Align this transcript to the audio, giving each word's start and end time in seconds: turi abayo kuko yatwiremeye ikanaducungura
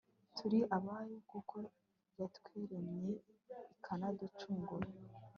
turi 0.35 0.59
abayo 0.77 1.17
kuko 1.31 1.55
yatwiremeye 2.19 3.11
ikanaducungura 3.73 4.87